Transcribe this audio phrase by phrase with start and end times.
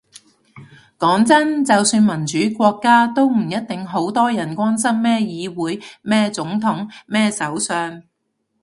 [0.97, 8.01] 講真，就算民主國家，都唔一定好多人關心咩議會咩總統咩首相